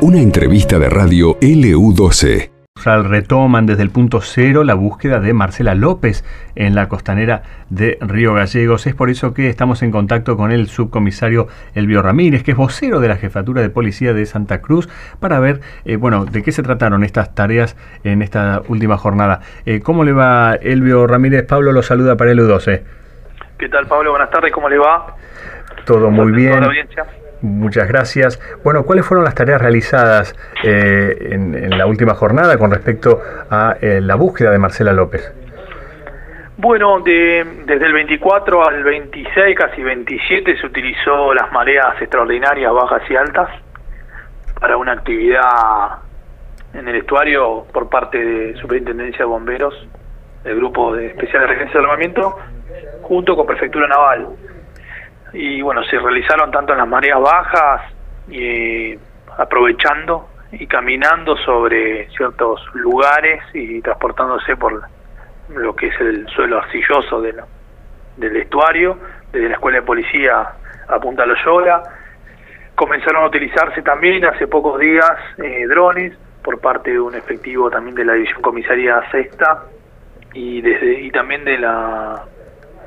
[0.00, 2.50] Una entrevista de radio LU12.
[2.84, 6.24] Retoman desde el punto cero la búsqueda de Marcela López
[6.56, 8.86] en la costanera de Río Gallegos.
[8.86, 12.98] Es por eso que estamos en contacto con el subcomisario Elvio Ramírez, que es vocero
[12.98, 14.88] de la Jefatura de Policía de Santa Cruz,
[15.20, 19.40] para ver, eh, bueno, de qué se trataron estas tareas en esta última jornada.
[19.64, 21.46] Eh, ¿Cómo le va Elvio Ramírez?
[21.46, 22.82] Pablo lo saluda para LU12.
[23.58, 24.10] ¿Qué tal, Pablo?
[24.10, 25.14] Buenas tardes, ¿cómo le va?
[25.84, 26.64] Todo muy bien.
[27.42, 28.40] Muchas gracias.
[28.62, 34.00] Bueno, ¿cuáles fueron las tareas realizadas eh, en, la última jornada con respecto a eh,
[34.00, 35.32] la búsqueda de Marcela López?
[36.56, 43.16] Bueno, desde el 24 al 26, casi 27, se utilizó las mareas extraordinarias, bajas y
[43.16, 43.48] altas,
[44.60, 45.98] para una actividad
[46.74, 49.74] en el estuario por parte de Superintendencia de Bomberos,
[50.44, 52.38] del Grupo de Especiales de Regencia de Armamento,
[53.02, 54.28] junto con Prefectura Naval
[55.32, 57.82] y bueno, se realizaron tanto en las mareas bajas,
[58.28, 58.94] y
[59.38, 64.82] aprovechando y caminando sobre ciertos lugares y transportándose por
[65.48, 67.34] lo que es el suelo arcilloso de
[68.16, 68.98] del estuario,
[69.32, 70.46] desde la Escuela de Policía
[70.86, 71.82] a Punta Loyola.
[72.74, 76.12] Comenzaron a utilizarse también hace pocos días eh, drones
[76.44, 79.64] por parte de un efectivo también de la División Comisaría Sexta
[80.34, 82.22] y, desde, y también de la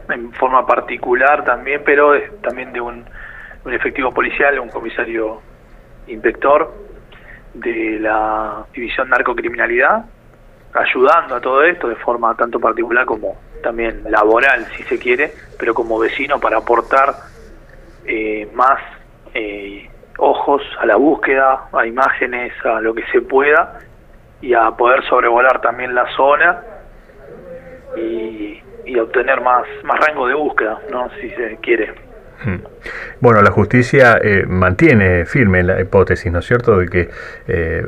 [0.09, 3.06] en forma particular también, pero también de un,
[3.66, 5.42] efectivo policial, un comisario
[6.08, 6.72] inspector
[7.53, 10.06] de la División Narcocriminalidad,
[10.73, 15.73] ayudando a todo esto de forma tanto particular como también laboral, si se quiere, pero
[15.73, 17.16] como vecino para aportar
[18.06, 18.80] eh, más
[19.34, 23.80] eh, ojos a la búsqueda, a imágenes, a lo que se pueda
[24.42, 26.62] y a poder sobrevolar también la zona
[28.86, 31.09] y obtener más, más rango de búsqueda, ¿no?
[31.22, 31.94] si se quiere.
[32.44, 32.58] Hmm.
[33.22, 37.09] Bueno, la justicia eh, mantiene firme la hipótesis, ¿no es cierto?, de que
[37.47, 37.83] eh,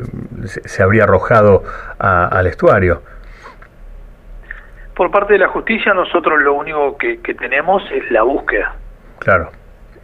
[0.46, 1.64] se, habría arrojado
[2.00, 3.02] al estuario.
[4.96, 8.76] Por parte de la justicia, nosotros lo único que, tenemos es la búsqueda.
[9.20, 9.52] Claro.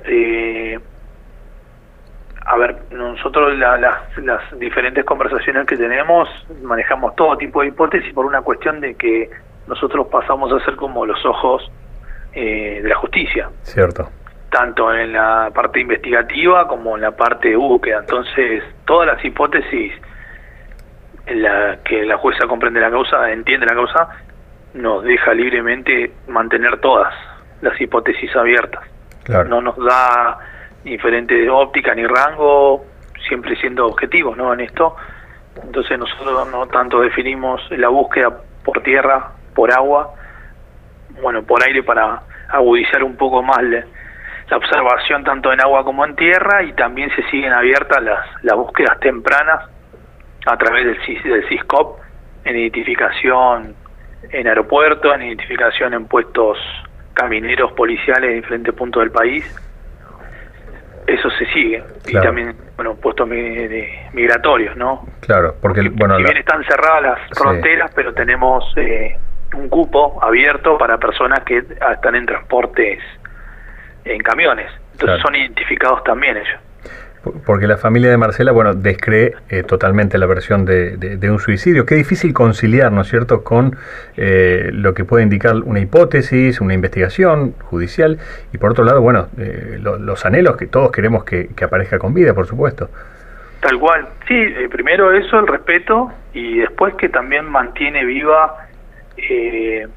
[0.06, 0.78] Eh,
[2.46, 6.28] a ver, nosotros las diferentes conversaciones que tenemos
[6.62, 9.30] manejamos todo tipo de hipótesis por una cuestión de que
[9.68, 11.72] nosotros pasamos a ser como los ojos
[12.34, 13.50] eh, de la justicia.
[13.62, 14.10] Cierto.
[14.50, 18.00] Tanto en la parte investigativa como en la parte de búsqueda.
[18.00, 19.94] Entonces, todas las hipótesis
[21.26, 24.10] en la que la jueza comprende la causa, entiende la causa,
[24.74, 27.14] nos deja libremente mantener todas
[27.62, 28.84] las hipótesis abiertas.
[29.24, 29.48] Claro.
[29.48, 30.38] No nos da
[30.84, 32.86] diferente óptica ni rango,
[33.28, 34.54] siempre siendo objetivos ¿no?
[34.54, 34.96] en esto.
[35.62, 40.14] Entonces nosotros no tanto definimos la búsqueda por tierra por agua,
[41.22, 43.86] bueno, por aire para agudizar un poco más la,
[44.56, 49.00] observación tanto en agua como en tierra y también se siguen abiertas las, las búsquedas
[49.00, 49.68] tempranas
[50.46, 52.00] a través del, del CISCOP
[52.46, 53.76] en identificación
[54.32, 56.58] en aeropuertos, en identificación en puestos
[57.14, 59.44] camineros policiales en diferentes puntos del país.
[61.06, 61.84] Eso se sigue.
[62.08, 65.06] Y también, bueno, puestos migratorios, ¿no?
[65.20, 69.18] Claro, porque, bueno, si bien están cerradas las fronteras, pero tenemos eh,
[69.54, 73.00] un cupo abierto para personas que están en transportes
[74.06, 74.70] en camiones.
[74.94, 76.60] Entonces son identificados también ellos.
[77.46, 81.86] Porque la familia de Marcela, bueno, descree eh, totalmente la versión de, un suicidio.
[81.86, 83.78] Qué difícil conciliar, ¿no es cierto?, con
[84.18, 88.20] eh, lo que puede indicar una hipótesis, una investigación judicial,
[88.52, 92.14] y por otro lado, bueno, eh, los anhelos que todos queremos que, que, aparezca con
[92.14, 92.90] vida, por supuesto.
[93.62, 94.06] Tal cual.
[94.28, 94.36] Sí,
[94.70, 98.68] primero eso, el respeto, y después que también mantiene viva
[99.18, 99.88] eh,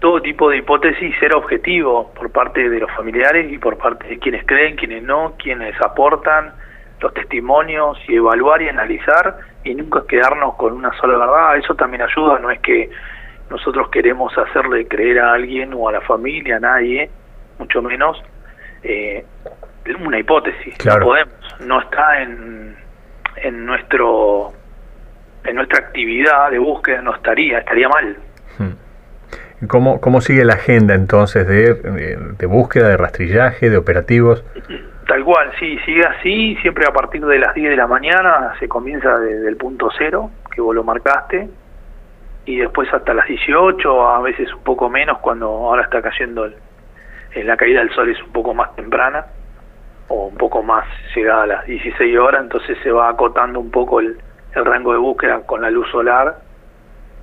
[0.00, 4.18] todo tipo de hipótesis ser objetivo por parte de los familiares y por parte de
[4.18, 6.54] quienes creen, quienes no, quienes aportan
[7.00, 11.56] los testimonios y evaluar y analizar y nunca quedarnos con una sola verdad.
[11.56, 12.90] Eso también ayuda, no es que
[13.50, 17.10] nosotros queremos hacerle creer a alguien o a la familia, a nadie,
[17.58, 18.22] mucho menos,
[18.82, 19.24] eh,
[19.98, 20.74] una hipótesis.
[20.86, 22.76] No podemos, no está en,
[23.36, 24.52] en nuestro
[25.44, 28.16] en nuestra actividad de búsqueda, no estaría, estaría mal.
[29.68, 34.42] ¿Cómo, ¿Cómo sigue la agenda entonces de, de, búsqueda, de rastrillaje, de operativos?
[35.06, 38.68] Tal cual, sí, sigue así, siempre a partir de las 10 de la mañana se
[38.68, 41.48] comienza desde el punto cero, que vos lo marcaste,
[42.46, 47.46] y después hasta las 18, a veces un poco menos, cuando ahora está cayendo en
[47.46, 49.26] la caída del sol es un poco más temprana,
[50.08, 54.00] o un poco más llegada a las 16 horas, entonces se va acotando un poco
[54.00, 54.16] el,
[54.54, 56.49] el rango de búsqueda con la luz solar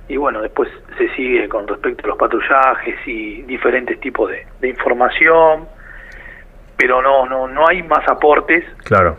[0.08, 5.68] y bueno, después se sigue con respecto a los patrullajes y diferentes tipos de, información.
[6.76, 9.16] pero no, no, no hay más aportes claro.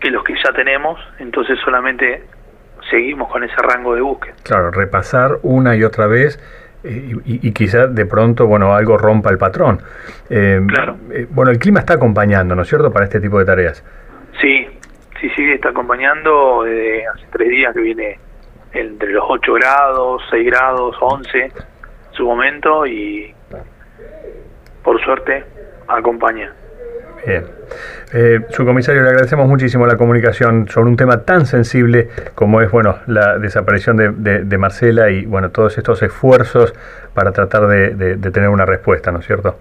[0.00, 2.24] que los que ya tenemos, entonces solamente
[2.90, 4.34] seguimos con ese rango de búsqueda.
[4.42, 6.38] Claro, repasar una y otra vez
[6.84, 9.78] eh, y, y, quizá de pronto, bueno, algo rompa el patrón.
[10.30, 10.96] Eh, claro.
[11.10, 13.84] Eh, bueno, el clima está acompañando, ¿no es cierto?, para este tipo de tareas.
[14.40, 14.66] Sí,
[15.20, 18.18] sí, sí, está acompañando desde hace tres días que viene
[18.72, 21.52] entre los 8 grados, 6 grados, 11,
[22.12, 23.34] su momento y
[24.82, 25.44] por suerte
[25.88, 26.52] acompaña.
[27.26, 27.44] Bien.
[28.12, 32.70] Eh, su comisario, le agradecemos muchísimo la comunicación sobre un tema tan sensible como es
[32.70, 36.74] bueno la desaparición de, de, Marcela y bueno todos estos esfuerzos
[37.14, 39.56] para tratar de, de tener una respuesta, ¿no es cierto?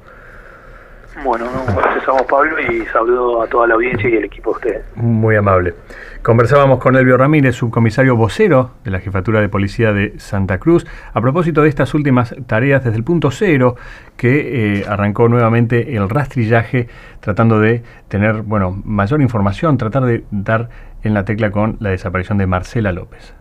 [1.23, 4.85] Bueno, a vos Pablo y saludo a toda la audiencia y el equipo de ustedes.
[4.95, 5.75] Muy amable.
[6.23, 11.21] Conversábamos con Elvio Ramírez, subcomisario vocero de la Jefatura de Policía de Santa Cruz, a
[11.21, 13.75] propósito de estas últimas tareas desde el punto cero
[14.18, 16.88] que eh, arrancó nuevamente el rastrillaje
[17.19, 20.69] tratando de tener bueno, mayor información, tratar de dar
[21.03, 23.40] en la tecla con la desaparición de Marcela López.